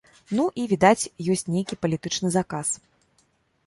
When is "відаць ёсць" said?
0.71-1.47